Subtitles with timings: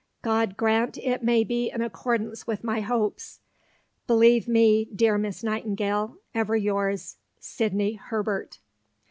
[0.23, 3.39] God grant it may be in accordance with my hopes!
[4.07, 8.57] Believe me, dear Miss Nightingale, ever yours, SIDNEY HERBERT.